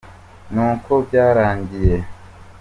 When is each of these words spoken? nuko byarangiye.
nuko 0.53 0.91
byarangiye. 1.07 1.97